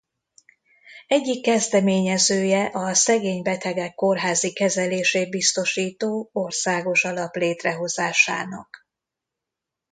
Egyik 1.07 1.41
kezdeményezője 1.43 2.65
a 2.73 2.93
szegény 2.93 3.41
betegek 3.41 3.93
kórházi 3.95 4.53
kezelését 4.53 5.29
biztosító 5.29 6.29
országos 6.33 7.03
alap 7.05 7.35
létrehozásának. 7.35 8.87